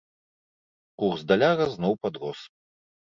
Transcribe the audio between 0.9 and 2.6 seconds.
Курс даляра зноў падрос.